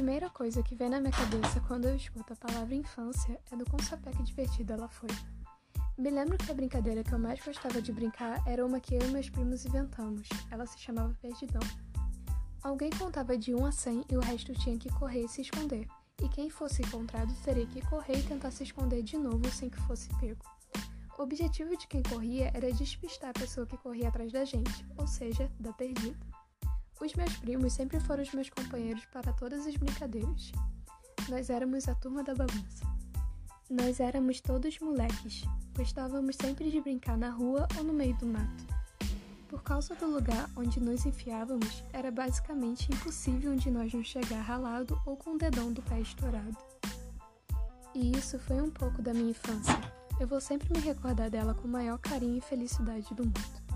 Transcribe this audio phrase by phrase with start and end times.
[0.00, 3.66] primeira coisa que vem na minha cabeça quando eu escuto a palavra infância é do
[3.66, 5.10] quão sapeca divertida ela foi.
[5.98, 9.02] Me lembro que a brincadeira que eu mais gostava de brincar era uma que eu
[9.02, 10.26] e meus primos inventamos.
[10.50, 11.60] Ela se chamava Perdidão.
[12.62, 15.86] Alguém contava de 1 a 100 e o resto tinha que correr e se esconder.
[16.22, 19.82] E quem fosse encontrado teria que correr e tentar se esconder de novo sem que
[19.82, 20.42] fosse pego.
[21.18, 25.06] O objetivo de quem corria era despistar a pessoa que corria atrás da gente, ou
[25.06, 26.29] seja, da perdida.
[27.00, 30.52] Os meus primos sempre foram os meus companheiros para todas as brincadeiras.
[31.30, 32.84] Nós éramos a turma da bagunça.
[33.70, 35.44] Nós éramos todos moleques.
[35.74, 38.66] Gostávamos sempre de brincar na rua ou no meio do mato.
[39.48, 45.00] Por causa do lugar onde nos enfiávamos, era basicamente impossível de nós não chegar ralado
[45.06, 46.56] ou com o dedão do pé estourado.
[47.94, 49.80] E isso foi um pouco da minha infância.
[50.20, 53.69] Eu vou sempre me recordar dela com o maior carinho e felicidade do mundo.